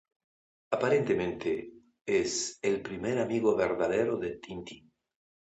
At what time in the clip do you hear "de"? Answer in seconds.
4.17-4.37